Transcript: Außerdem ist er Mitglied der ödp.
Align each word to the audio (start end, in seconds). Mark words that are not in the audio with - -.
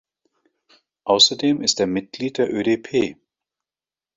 Außerdem 1.03 1.61
ist 1.61 1.79
er 1.79 1.85
Mitglied 1.85 2.39
der 2.39 2.51
ödp. 2.51 3.17